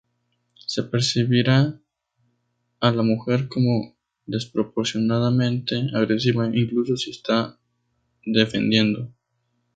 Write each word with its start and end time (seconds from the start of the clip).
Se 0.65 0.81
percibirá 0.81 1.79
a 2.79 2.91
la 2.91 3.03
mujer 3.03 3.47
como 3.49 3.95
desproporcionadamente 4.25 5.75
agresiva 5.93 6.47
incluso 6.51 6.97
si 6.97 7.13
se 7.13 7.19
está 7.19 7.59
defendiendo. 8.25 9.13